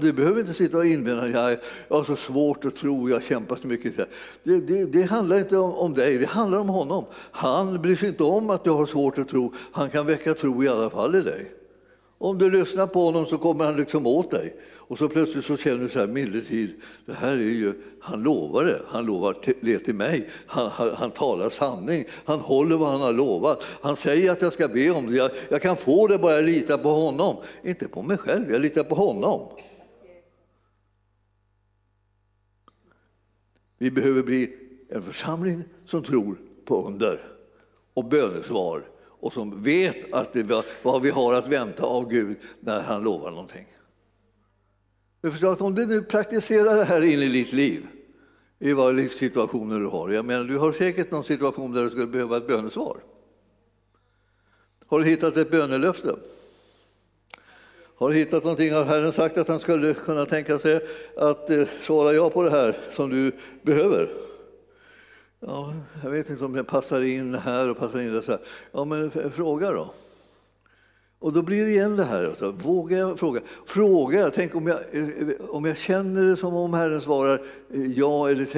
[0.00, 3.60] Du behöver inte sitta och invända, jag har så svårt att tro, jag har kämpat
[3.60, 3.96] så mycket.
[4.42, 7.04] Det, det, det handlar inte om, om dig, det handlar om honom.
[7.30, 10.64] Han bryr sig inte om att du har svårt att tro, han kan väcka tro
[10.64, 11.61] i alla fall i dig.
[12.22, 14.56] Om du lyssnar på honom så kommer han liksom åt dig.
[14.76, 18.64] Och så plötsligt så känner du så här tid, det här är ju, han lovar
[18.64, 23.00] det, han lovar det till mig, han, han, han, talar sanning, han håller vad han
[23.00, 26.18] har lovat, han säger att jag ska be om det, jag, jag kan få det
[26.18, 27.36] bara jag litar på honom.
[27.62, 29.48] Inte på mig själv, jag litar på honom.
[33.78, 34.54] Vi behöver bli
[34.88, 37.32] en församling som tror på under
[37.94, 38.91] och bönesvar
[39.22, 43.30] och som vet att det, vad vi har att vänta av Gud när han lovar
[43.30, 43.66] någonting.
[45.20, 47.86] Du förstår att om du nu praktiserar det här in i ditt liv,
[48.58, 50.10] i vad livssituationer du har.
[50.10, 52.96] Jag menar, du har säkert någon situation där du skulle behöva ett bönesvar.
[54.86, 56.16] Har du hittat ett bönelöfte?
[57.96, 58.72] Har du hittat någonting?
[58.72, 60.80] Har Herren sagt att han skulle kunna tänka sig
[61.16, 63.32] att eh, svara ja på det här som du
[63.62, 64.31] behöver?
[65.46, 68.22] Ja, jag vet inte om det passar in här och passar in där.
[68.22, 68.40] Så här.
[68.72, 69.90] Ja, men fråga då.
[71.18, 73.40] Och då blir det igen det här, alltså, vågar jag fråga?
[73.66, 77.40] Fråga, tänk om jag, eh, om jag känner det som om Herren svarar
[77.74, 78.56] eh, ja eller,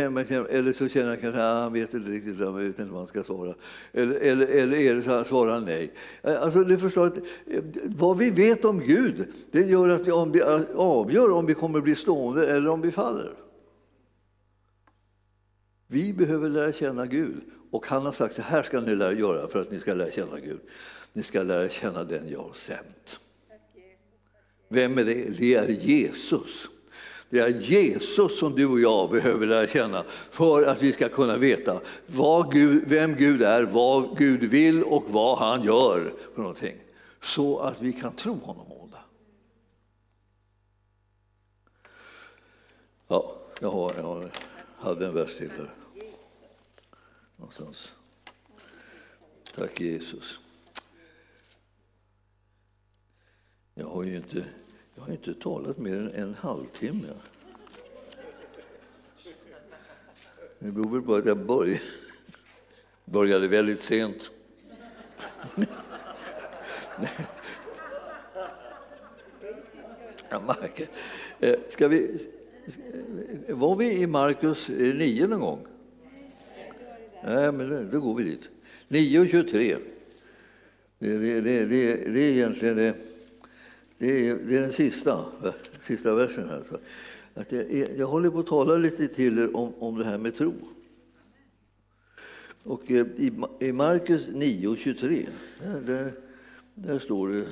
[0.51, 2.99] eller så känner jag kanske ah, att han vet inte riktigt, jag vet inte vad
[2.99, 3.55] han ska svara.
[3.93, 5.93] Eller, eller, eller är det så att svarar nej.
[6.23, 7.19] Eh, alltså, du förstår att
[7.85, 10.11] vad vi vet om Gud, det gör att vi
[10.75, 13.35] avgör om vi kommer bli stående eller om vi faller.
[15.95, 19.49] Vi behöver lära känna Gud och han har sagt så här ska ni lära göra
[19.49, 20.61] för att ni ska lära känna Gud.
[21.13, 23.21] Ni ska lära känna den jag har sänt.
[24.69, 25.39] Vem är det?
[25.39, 26.69] Det är Jesus.
[27.31, 31.37] Det är Jesus som du och jag behöver lära känna för att vi ska kunna
[31.37, 36.77] veta vad Gud, vem Gud är, vad Gud vill och vad han gör för någonting.
[37.23, 38.97] Så att vi kan tro honom om det.
[43.09, 44.25] Ja, jag, har, jag
[44.79, 45.84] hade en vers till här.
[47.37, 47.97] Någonstans.
[49.55, 50.39] Tack Jesus.
[53.75, 54.45] Jag har ju inte,
[54.95, 57.09] jag har inte talat mer än en halvtimme.
[60.59, 61.81] Det beror väl på att jag började,
[63.05, 64.31] började väldigt sent.
[71.39, 72.29] Eh, ska vi,
[73.49, 75.67] var vi i Markus 9 någon gång?
[77.27, 78.49] Nej, men då går vi dit.
[78.89, 79.77] 9.23.
[80.99, 82.95] Det, Det, det, det, det är egentligen det
[83.99, 85.25] det är, det är den sista,
[85.83, 86.49] sista versen.
[86.49, 86.63] Här.
[86.69, 86.79] Så
[87.35, 90.37] att jag, jag håller på att tala lite till er om, om det här med
[90.37, 90.55] tro.
[92.63, 95.27] Och eh, i, i Markus 9.23,
[95.63, 96.13] där, där,
[96.75, 97.45] där står det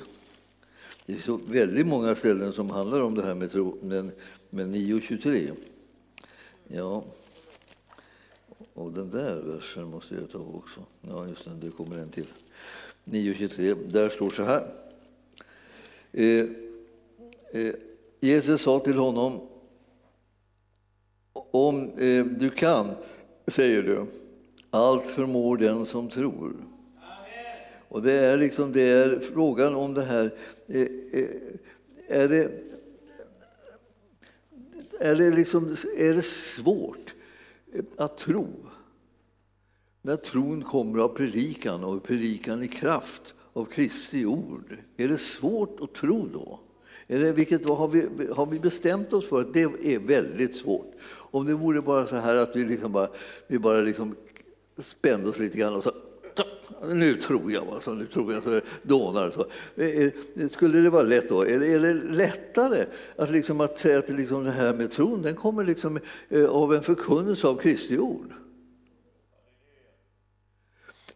[1.07, 4.13] det är så väldigt många ställen som handlar om det här med tro, men,
[4.51, 5.51] men 9.23,
[6.69, 7.05] ja,
[8.75, 10.81] och den där versen måste jag ta också.
[11.01, 12.27] Ja, just det, det kommer en till.
[13.05, 14.67] 9.23, där står så här.
[16.13, 16.45] Eh,
[17.53, 17.75] eh,
[18.21, 19.41] Jesus sa till honom,
[21.33, 22.91] om eh, du kan,
[23.47, 24.07] säger du,
[24.75, 26.51] Allt förmår den som tror.
[26.51, 26.67] Amen.
[27.89, 30.31] Och det är, liksom, det är frågan om det här.
[30.67, 30.81] Eh,
[31.13, 31.29] eh,
[32.09, 32.51] är det,
[35.01, 37.15] är det, liksom, är det svårt
[37.97, 38.47] att tro?
[40.03, 44.77] När tron kommer av predikan och predikan i kraft av Kristi ord.
[44.97, 46.61] Är det svårt att tro då?
[47.07, 50.93] Eller vilket, har, vi, har vi bestämt oss för att det är väldigt svårt?
[51.09, 53.09] Om det vore bara så här att vi, liksom bara,
[53.47, 54.17] vi bara liksom
[54.79, 55.93] spände oss lite grann och så
[56.91, 59.31] nu tror jag, alltså, nu tror jag, så det dånar.
[59.31, 59.47] Så.
[59.83, 60.07] Eh,
[60.45, 61.47] eh, skulle det vara lätt då?
[61.47, 62.85] Är det, är det lättare
[63.17, 66.75] att, liksom, att säga att liksom det här med tron den kommer liksom, eh, av
[66.75, 68.33] en förkunnelse av Kristi ord?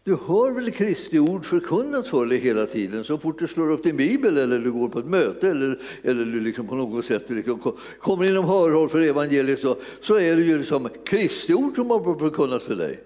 [0.07, 3.83] Du hör väl Kristi ord förkunnat för dig hela tiden så fort du slår upp
[3.83, 7.31] din bibel eller du går på ett möte eller, eller du liksom på något sätt
[7.31, 11.91] liksom kommer inom hörhåll för evangeliet så, så är det ju liksom Kristi ord som
[11.91, 13.05] har förkunnat för dig.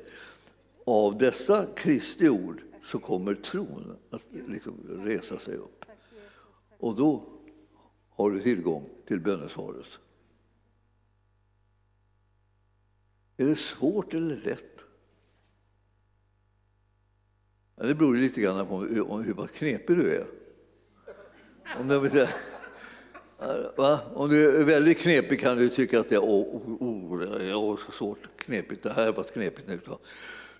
[0.84, 5.84] Av dessa Kristi ord så kommer tron att liksom resa sig upp.
[6.78, 7.24] Och då
[8.10, 9.86] har du tillgång till bönesvaret.
[13.36, 14.79] Är det svårt eller lätt?
[17.80, 20.24] Ja, det beror lite grann på hur pass knepig du är.
[21.78, 22.26] Om, du,
[23.76, 24.00] va?
[24.14, 27.22] Om du är väldigt knepig kan du tycka att det är, oh, oh,
[27.54, 29.80] oh, så svårt, knepigt, det här var knepigt nu.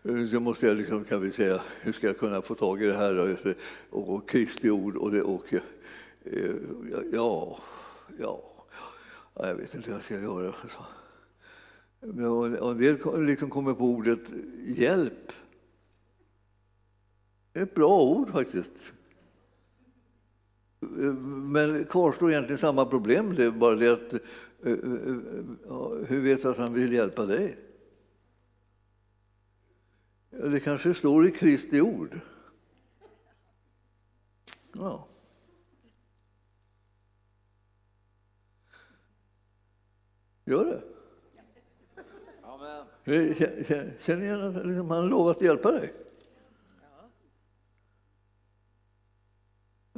[0.03, 2.87] Eh, så måste jag liksom, kan vi säga, hur ska jag kunna få tag i
[2.87, 3.39] det här
[3.91, 5.61] och, och Kristi ord och, det, och eh,
[7.13, 7.59] ja,
[8.19, 8.43] ja,
[9.35, 10.55] jag vet inte hur jag ska göra.
[12.31, 14.21] Och en del liksom kommer på ordet
[14.77, 15.33] hjälp
[17.55, 18.93] ett bra ord faktiskt.
[21.53, 23.35] Men kvarstår egentligen samma problem.
[23.35, 24.21] Det är bara det att eh,
[24.63, 24.79] eh,
[26.07, 27.59] hur vet du att han vill hjälpa dig?
[30.31, 32.21] Det kanske står i Kristi ord.
[34.73, 35.07] Ja.
[40.45, 40.83] Gör det.
[42.43, 42.87] Amen.
[44.01, 45.95] Känner igen att han har lovat att hjälpa dig?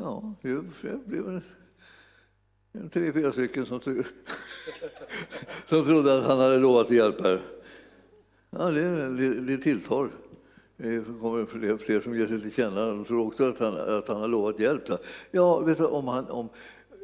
[0.03, 1.43] Ja, det blev
[2.73, 3.81] en tre, fyra stycken som,
[5.67, 7.43] som trodde att han hade lovat att hjälpa er.
[8.51, 10.09] Ja, det, det, det tilltar.
[10.77, 12.87] Det kommer fler, fler som ger sig till känna.
[12.87, 14.83] De tror också att han, att han har lovat hjälp.
[15.31, 16.49] Ja, vet du, om, han, om,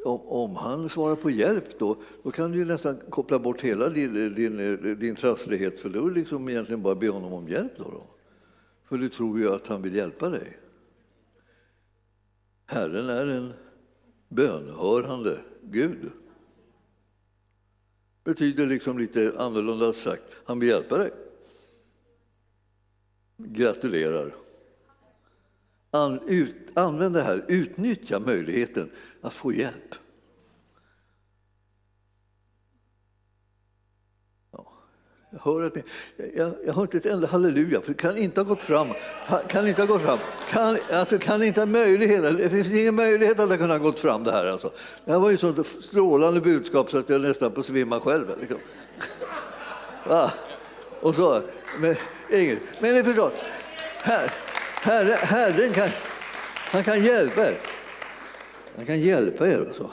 [0.04, 3.88] om, om, han svarar på hjälp då, då kan du ju nästan koppla bort hela
[3.88, 7.72] din, din, din trasslighet för då är det liksom egentligen bara be honom om hjälp.
[7.76, 8.06] Då, då.
[8.88, 10.58] För du tror ju att han vill hjälpa dig.
[12.70, 13.52] Herren är en
[14.28, 16.10] bönhörande Gud.
[18.24, 21.10] betyder liksom lite annorlunda sagt, han vill hjälpa dig.
[23.36, 24.34] Gratulerar.
[25.90, 29.94] An, ut, använd det här, utnyttja möjligheten att få hjälp.
[34.50, 34.66] Jag
[35.36, 35.82] hör, att ni,
[36.36, 38.88] jag, jag hör inte ett enda halleluja, för det kan inte ha gått fram.
[39.48, 40.18] Kan inte ha gått fram.
[40.50, 44.00] Kan, alltså, kan inte ha möjlighet, det finns ingen möjlighet att det kunde ha gått
[44.00, 44.46] fram det här.
[44.46, 44.72] Alltså.
[45.04, 48.26] Det här var ju ett sånt strålande budskap så att jag nästan på svimma själv.
[48.40, 48.58] Liksom.
[50.08, 50.32] Va?
[51.00, 51.42] Och så,
[51.80, 51.96] men,
[52.30, 53.30] Ingrid, men ni förstår,
[54.02, 54.30] här,
[54.82, 55.88] herre, Herren kan,
[56.54, 57.58] han kan hjälpa er.
[58.76, 59.58] Han kan hjälpa er.
[59.58, 59.90] Alltså.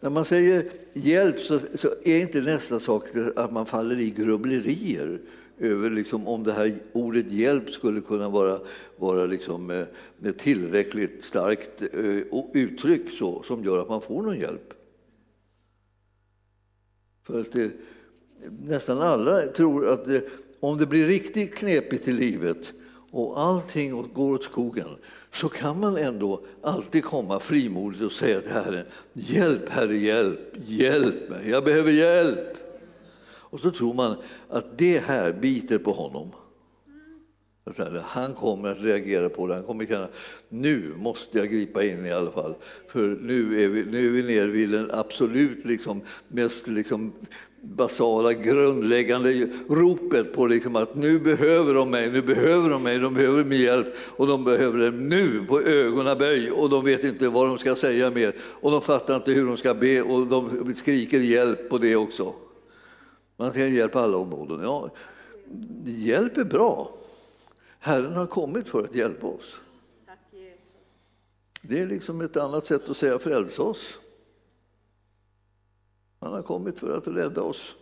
[0.00, 0.64] När man säger
[0.96, 3.04] hjälp så, så, är inte nästa sak
[3.36, 5.20] att man faller i grubblerier
[5.58, 8.60] över liksom, om det här ordet hjälp skulle kunna vara,
[8.96, 9.86] vara liksom, eh,
[10.24, 14.74] ett tillräckligt starkt eh, uttryck så, som gör att man får någon hjälp.
[17.26, 17.70] För att det,
[18.48, 20.24] nästan alla tror att det,
[20.60, 22.72] om det blir riktigt knepigt i livet
[23.10, 24.88] och allting går åt skogen
[25.36, 31.30] så kan man ändå alltid komma frimodigt och säga till Herren, hjälp Herre, hjälp, hjälp
[31.30, 32.56] mig, jag behöver hjälp.
[33.28, 34.16] Och så tror man
[34.48, 36.30] att det här biter på honom.
[38.02, 39.54] Han kommer att reagera på det.
[39.54, 40.08] Han kommer känna
[40.48, 42.54] nu måste jag gripa in i alla fall.
[42.88, 47.12] För nu är vi, nu är vi nere vid den absolut liksom, mest liksom,
[47.74, 53.14] basala, grundläggande ropet på liksom att nu behöver de mig, nu behöver de mig, de
[53.14, 57.48] behöver min hjälp och de behöver det nu på ögonaböj och de vet inte vad
[57.48, 61.20] de ska säga mer och de fattar inte hur de ska be och de skriker
[61.20, 62.32] hjälp på det också.
[63.36, 64.60] Man ska hjälpa alla områden.
[64.62, 64.90] Ja,
[65.84, 66.90] hjälp är bra.
[67.78, 69.56] Herren har kommit för att hjälpa oss.
[71.62, 73.98] Det är liksom ett annat sätt att säga frälsa oss.
[76.20, 77.74] Han har kommit för att rädda oss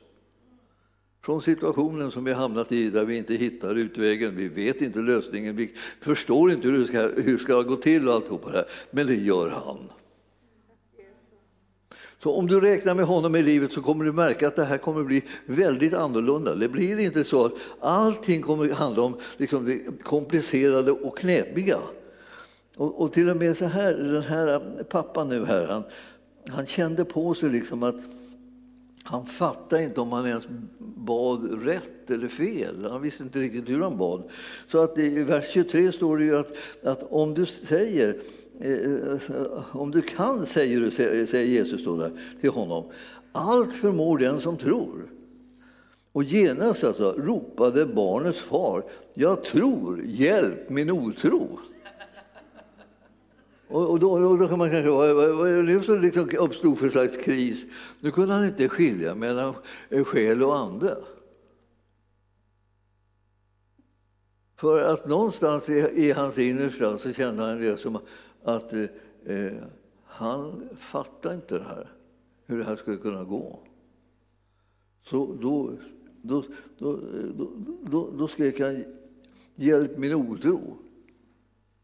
[1.25, 5.57] Från situationen som vi hamnat i där vi inte hittar utvägen, vi vet inte lösningen,
[5.57, 8.67] vi förstår inte hur det ska, hur det ska gå till och alltihopa det här.
[8.91, 9.79] Men det gör han.
[12.23, 14.79] Så om du räknar med honom i livet så kommer du märka att det här
[14.79, 16.55] kommer bli väldigt annorlunda.
[16.55, 21.79] Det blir inte så att allting kommer handla om liksom det komplicerade och knepiga.
[22.77, 25.85] Och, och, till och med så här, den här pappan nu här, han,
[26.49, 27.97] han kände på sig liksom att
[29.07, 30.45] han fattade inte om han ens
[30.79, 32.89] bad rätt eller fel.
[32.91, 34.23] Han visste inte riktigt hur han bad.
[34.69, 36.53] Så att i vers 23 står det ju att,
[36.83, 38.17] att om du säger
[38.61, 42.85] eh, om du kan, säger, du, säger Jesus då där, till honom,
[43.33, 45.11] allt förmår den som tror.
[46.13, 48.85] Och genast alltså ropade barnets far,
[49.15, 51.59] jag tror, hjälp min otro.
[53.69, 56.89] Och, då, och då kan man kanske vad, vad är det som liksom uppstod för
[56.89, 57.65] slags kris?
[58.01, 59.55] Nu kunde han inte skilja mellan
[60.05, 60.97] själ och ande.
[64.57, 67.99] För att någonstans i, i hans innersta så kände han det som
[68.43, 69.53] att eh,
[70.05, 71.93] han fattar inte det här,
[72.47, 73.59] hur det här skulle kunna gå.
[75.03, 75.73] Så då,
[76.23, 76.45] då,
[76.79, 76.99] då,
[77.37, 77.51] då,
[77.83, 78.85] då, då skrek han
[79.57, 80.79] Hjälp min otro.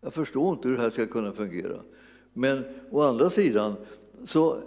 [0.01, 1.80] Jag förstår inte hur det här ska kunna fungera.
[2.32, 3.74] Men å andra sidan
[4.24, 4.62] så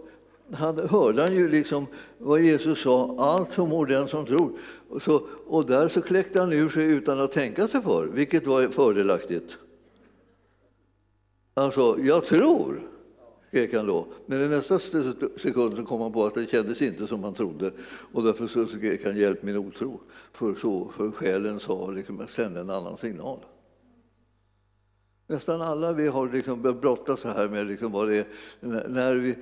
[0.89, 4.59] hörde han ju liksom vad Jesus sa, allt mår den som tror.
[5.01, 8.67] Så, och där så kläckte han ur sig utan att tänka sig för, vilket var
[8.67, 9.57] fördelaktigt.
[11.53, 12.89] Alltså, jag tror,
[13.47, 14.07] skrek han då.
[14.25, 14.79] Men i nästa
[15.37, 17.71] sekund så kom han på att det kändes inte som han trodde.
[18.13, 19.99] Och därför så skrek han hjälp min otro.
[20.31, 23.39] För, så, för själen sa, liksom, sände en annan signal.
[25.33, 28.25] Nästan alla vi har liksom brottats så här med liksom vad det är
[28.87, 29.35] när vi,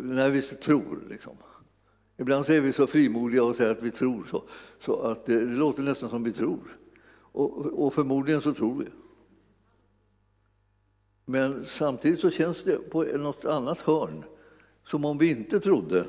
[0.00, 0.98] när vi tror.
[1.10, 1.36] Liksom.
[2.16, 4.42] Ibland är vi så frimodiga och säger att vi tror så,
[4.80, 6.78] så att det, det låter nästan som vi tror.
[7.16, 8.86] Och, och, förmodligen så tror vi.
[11.24, 14.24] Men samtidigt så känns det på något annat hörn
[14.86, 16.04] som om vi inte trodde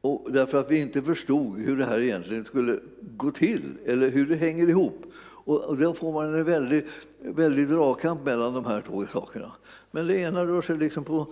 [0.00, 4.26] och därför att vi inte förstod hur det här egentligen skulle gå till eller hur
[4.26, 5.12] det hänger ihop.
[5.48, 6.86] Och då får man en väldig,
[7.20, 9.52] väldig dragkamp mellan de här två sakerna.
[9.90, 11.26] Men det ena rör sig liksom på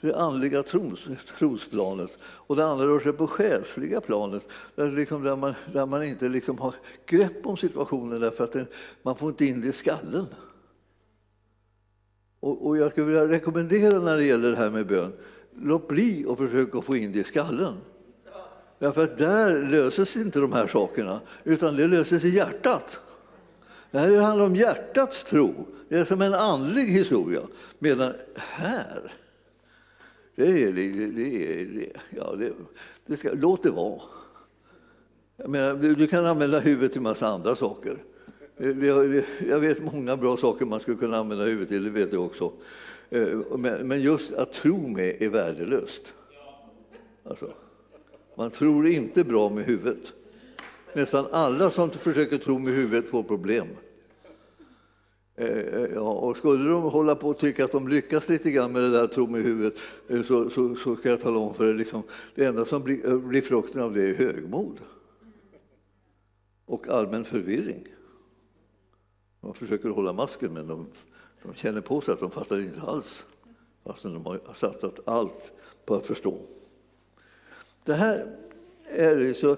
[0.00, 1.08] det andliga tros,
[1.38, 4.42] trosplanet och det andra rör sig på själsliga planet
[4.74, 6.74] där, liksom, där, man, där man inte liksom har
[7.06, 8.66] grepp om situationen därför att den,
[9.02, 10.26] man får inte in det i skallen.
[12.40, 15.12] Och, och, jag skulle vilja rekommendera när det gäller det här med bön,
[15.54, 17.74] låt bli att försöka få in det i skallen.
[18.78, 23.02] Därför att där löses inte de här sakerna, utan det löses i hjärtat.
[23.90, 25.66] Det här handlar om hjärtats tro.
[25.88, 27.40] Det är som en andlig historia.
[27.78, 29.12] Medan här,
[30.34, 32.52] det är, det, det, det, ja, det,
[33.06, 34.00] det ska, låt det vara.
[35.36, 37.98] Jag menar, du, du, kan använda huvudet till massa andra saker.
[39.48, 42.52] Jag vet många bra saker man skulle kunna använda huvudet till, det vet jag också.
[43.10, 46.02] Eh, men, men just att tro med är värdelöst.
[47.24, 47.52] Alltså,
[48.34, 50.12] man tror inte bra med huvudet.
[50.92, 53.66] Nästan alla som försöker tro med huvudet får problem.
[55.36, 58.72] Eh, eh, ja, och skulle de hålla på och tycka att de lyckas lite grann
[58.72, 61.70] med det där tro med huvudet eh, så, så, så ska jag tala om för
[61.70, 62.02] er, liksom,
[62.34, 64.78] det enda som blir, eh, blir frukten av det är högmod
[66.66, 67.86] och allmän förvirring.
[69.40, 70.86] De försöker hålla masken men de,
[71.42, 73.24] de känner på sig att de fattar inte alls
[73.84, 75.52] fastän de har satsat allt
[75.84, 76.38] på att förstå.
[77.84, 78.36] Det här
[78.86, 79.56] är så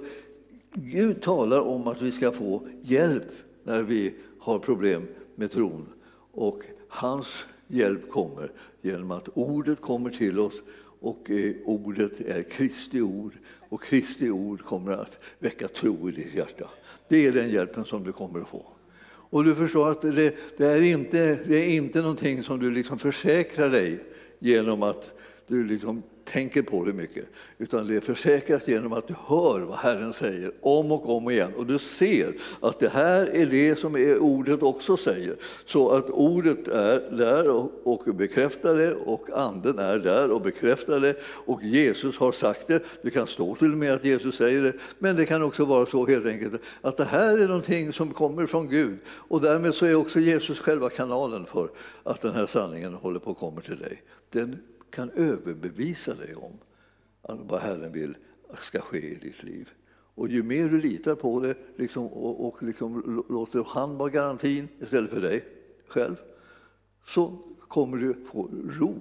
[0.74, 3.26] Gud talar om att vi ska få hjälp
[3.64, 5.86] när vi har problem med tron.
[6.32, 7.26] Och hans
[7.66, 8.52] hjälp kommer
[8.82, 10.62] genom att ordet kommer till oss
[11.00, 13.32] och eh, ordet är Kristi ord
[13.68, 16.70] och Kristi ord kommer att väcka tro i ditt hjärta.
[17.08, 18.66] Det är den hjälpen som du kommer att få.
[19.04, 22.98] Och du förstår att det, det är, inte, det är inte någonting som du liksom
[22.98, 24.04] försäkrar dig
[24.38, 25.10] genom att
[25.46, 27.24] du liksom tänker på det mycket,
[27.58, 31.52] utan det är försäkrat genom att du hör vad Herren säger om och om igen.
[31.56, 35.36] Och du ser att det här är det som är ordet också säger.
[35.66, 37.50] Så att ordet är där
[37.84, 42.82] och bekräftar det och anden är där och bekräftar det och Jesus har sagt det.
[43.02, 45.86] Det kan stå till och med att Jesus säger det, men det kan också vara
[45.86, 49.86] så helt enkelt att det här är någonting som kommer från Gud och därmed så
[49.86, 51.68] är också Jesus själva kanalen för
[52.02, 54.02] att den här sanningen håller på att komma till dig.
[54.30, 54.58] Den
[54.92, 56.58] kan överbevisa dig om
[57.22, 58.16] vad Herren vill
[58.54, 59.70] ska ske i ditt liv.
[60.14, 64.68] Och ju mer du litar på det liksom, och, och liksom låter han vara garantin
[64.80, 65.44] istället för dig
[65.86, 66.16] själv
[67.06, 68.94] så kommer du få ro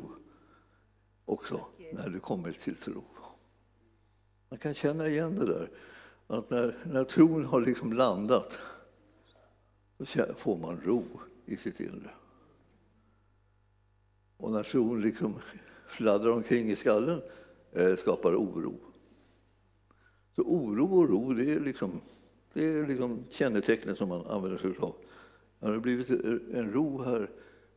[1.26, 3.04] också när du kommer till tro.
[4.50, 5.70] Man kan känna igen det där
[6.28, 8.60] att när, när tron har liksom landat
[10.00, 11.04] så får man ro
[11.46, 12.12] i sitt inre.
[14.38, 15.36] Och när tron liksom
[15.92, 17.22] fladdrar omkring i skallen
[17.72, 18.80] eh, skapar oro.
[20.36, 22.02] Så oro och ro, det är liksom,
[22.54, 24.96] det är liksom kännetecknet som man använder sig av.
[25.60, 26.10] Har det blivit
[26.54, 27.30] en ro här?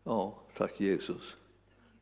[0.04, 1.36] Ja, tack Jesus.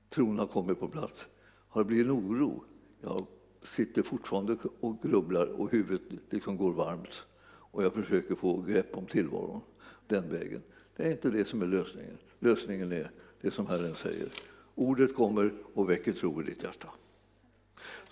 [0.08, 1.26] Tron har kommit på plats.
[1.68, 2.64] Har det blivit en oro?
[3.00, 3.26] Jag
[3.62, 7.24] sitter fortfarande och grubblar och huvudet liksom går varmt.
[7.44, 9.60] Och jag försöker få grepp om tillvaron
[10.06, 10.62] den vägen.
[10.96, 12.18] Det är inte det som är lösningen.
[12.38, 13.10] Lösningen är
[13.40, 14.28] det som Herren säger.
[14.74, 16.88] Ordet kommer och väcker tro i ditt hjärta.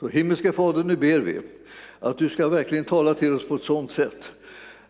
[0.01, 1.41] Så himmelska Fader, nu ber vi
[1.99, 4.33] att du ska verkligen tala till oss på ett sådant sätt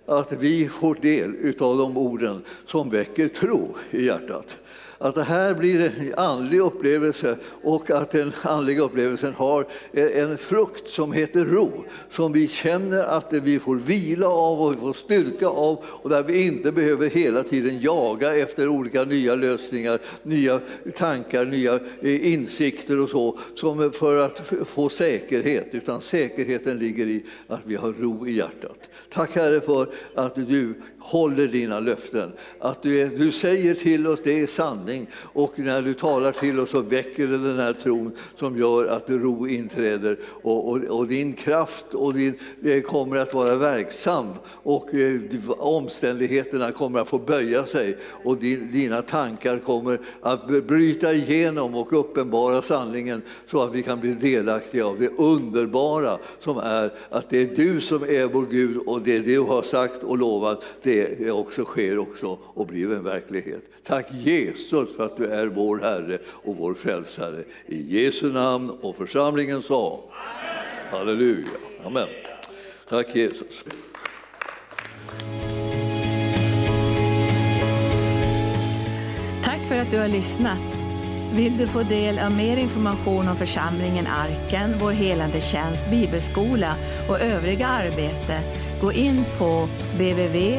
[0.07, 4.59] att vi får del av de orden som väcker tro i hjärtat
[5.03, 10.91] att det här blir en andlig upplevelse och att den andliga upplevelsen har en frukt
[10.91, 15.49] som heter ro, som vi känner att vi får vila av och vi får styrka
[15.49, 20.61] av och där vi inte behöver hela tiden jaga efter olika nya lösningar, nya
[20.97, 27.25] tankar, nya eh, insikter och så, som för att få säkerhet, utan säkerheten ligger i
[27.49, 28.79] att vi har ro i hjärtat.
[29.13, 32.33] Tack Herre för att du håller dina löften.
[32.59, 34.90] Att du, du säger till oss, det är sanning.
[35.15, 39.05] Och när du talar till oss så väcker det den här tron som gör att
[39.11, 40.19] ro inträder.
[40.43, 42.35] Och, och, och din kraft och din,
[42.65, 45.21] eh, kommer att vara verksam och eh,
[45.59, 47.97] omständigheterna kommer att få böja sig.
[48.25, 54.01] Och din, dina tankar kommer att bryta igenom och uppenbara sanningen så att vi kan
[54.01, 58.77] bli delaktiga av det underbara som är att det är du som är vår Gud
[58.87, 63.63] och det du har sagt och lovat det också sker också och blir en verklighet.
[63.91, 67.45] Tack Jesus för att du är vår Herre och vår frälsare.
[67.67, 70.01] I Jesu namn och församlingen sa
[70.91, 71.49] Halleluja.
[71.85, 72.09] Amen.
[72.89, 73.65] Tack Jesus.
[79.45, 80.59] Tack för att du har lyssnat.
[81.35, 86.75] Vill du få del av mer information om församlingen Arken, vår helande tjänst, bibelskola
[87.09, 88.41] och övriga arbete,
[88.81, 90.51] gå in på www.arken.org.